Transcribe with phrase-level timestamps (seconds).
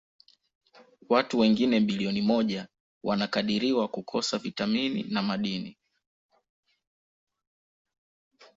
[1.09, 2.67] Watu wengine bilioni moja
[3.03, 5.77] wanakadiriwa kukosa vitamini na madini.